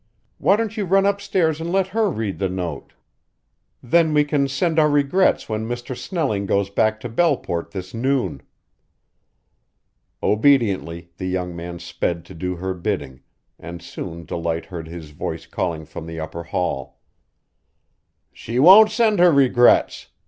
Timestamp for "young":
11.27-11.55